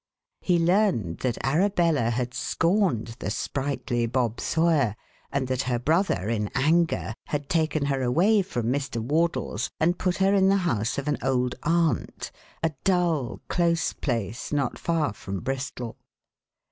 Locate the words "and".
5.31-5.47, 9.79-9.99